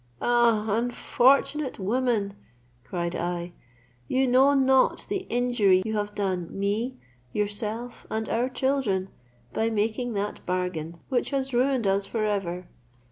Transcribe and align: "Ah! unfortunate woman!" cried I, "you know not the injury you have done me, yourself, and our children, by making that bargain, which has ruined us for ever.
"Ah! 0.19 0.65
unfortunate 0.77 1.77
woman!" 1.77 2.33
cried 2.83 3.15
I, 3.15 3.53
"you 4.07 4.27
know 4.27 4.55
not 4.55 5.05
the 5.09 5.27
injury 5.29 5.83
you 5.85 5.95
have 5.95 6.15
done 6.15 6.47
me, 6.57 6.97
yourself, 7.33 8.07
and 8.09 8.27
our 8.27 8.49
children, 8.49 9.09
by 9.53 9.69
making 9.69 10.13
that 10.13 10.43
bargain, 10.43 10.97
which 11.09 11.29
has 11.29 11.53
ruined 11.53 11.85
us 11.85 12.07
for 12.07 12.25
ever. 12.25 12.67